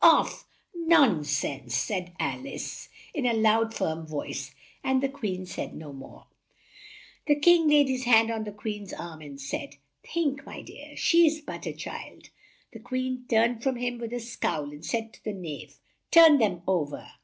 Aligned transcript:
Off" 0.03 0.47
"Non 0.73 1.23
sense!" 1.23 1.75
said 1.75 2.11
Al 2.19 2.47
ice, 2.47 2.89
in 3.13 3.27
a 3.27 3.33
loud, 3.35 3.71
firm 3.71 4.03
voice, 4.07 4.49
and 4.83 4.99
the 4.99 5.07
Queen 5.07 5.45
said 5.45 5.75
no 5.75 5.93
more. 5.93 6.25
The 7.27 7.35
King 7.35 7.67
laid 7.67 7.87
his 7.87 8.05
hand 8.05 8.31
on 8.31 8.43
the 8.43 8.51
Queen's 8.51 8.93
arm 8.93 9.21
and 9.21 9.39
said, 9.39 9.75
"Think, 10.03 10.43
my 10.43 10.63
dear, 10.63 10.97
she 10.97 11.27
is 11.27 11.39
but 11.41 11.67
a 11.67 11.73
child!" 11.73 12.29
The 12.73 12.79
Queen 12.79 13.25
turned 13.29 13.61
from 13.61 13.75
him 13.75 13.99
with 13.99 14.11
a 14.11 14.19
scowl 14.19 14.71
and 14.71 14.83
said 14.83 15.13
to 15.13 15.23
the 15.23 15.33
Knave, 15.33 15.77
"Turn 16.09 16.39
them 16.39 16.63
o 16.67 16.83
ver!" 16.85 17.07